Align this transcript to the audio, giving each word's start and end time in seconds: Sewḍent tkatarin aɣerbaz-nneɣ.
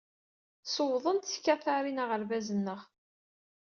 Sewḍent 0.73 1.31
tkatarin 1.33 2.01
aɣerbaz-nneɣ. 2.03 2.79